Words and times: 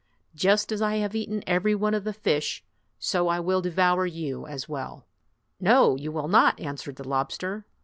Just 0.33 0.71
as 0.71 0.81
I 0.81 0.95
have 0.95 1.13
eaten 1.15 1.43
every 1.45 1.75
one 1.75 1.93
of 1.93 2.05
the 2.05 2.11
fish, 2.11 2.63
so 2.97 3.27
I 3.27 3.39
will 3.39 3.61
devour 3.61 4.07
you 4.07 4.47
as 4.47 4.67
well!" 4.67 5.05
"No, 5.59 5.95
you 5.95 6.11
will 6.11 6.27
not," 6.27 6.59
answered 6.59 6.95
the 6.95 7.07
lobster. 7.07 7.65